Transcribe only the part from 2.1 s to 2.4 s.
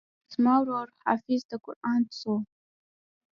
سو.